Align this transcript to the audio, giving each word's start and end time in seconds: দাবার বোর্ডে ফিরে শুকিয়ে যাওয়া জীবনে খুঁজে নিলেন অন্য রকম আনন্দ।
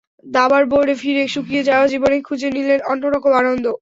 দাবার 0.31 0.63
বোর্ডে 0.71 0.95
ফিরে 1.01 1.23
শুকিয়ে 1.33 1.67
যাওয়া 1.69 1.85
জীবনে 1.87 2.17
খুঁজে 2.27 2.49
নিলেন 2.55 2.79
অন্য 2.91 3.03
রকম 3.15 3.31
আনন্দ। 3.41 3.65